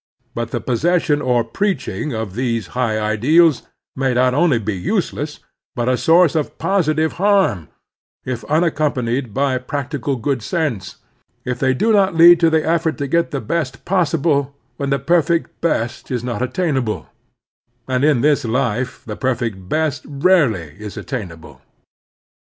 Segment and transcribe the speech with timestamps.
[0.33, 3.61] But the pos session or preaching of these high ideals
[3.95, 5.41] may not only be useless,
[5.75, 7.67] but a source of positive harm,
[8.25, 10.95] if unaccompanied by practical good sense,
[11.45, 14.97] if they do not lead to the effort to get the best possible when the
[14.97, 17.05] perfect best is not attainable—
[17.87, 21.61] ^and in this life the perfect best rarely is attainable.